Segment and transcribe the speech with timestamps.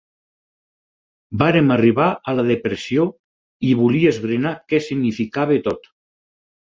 [1.41, 3.05] Vàrem arribar a la depressió
[3.73, 5.91] i volia esbrinar què significava tot.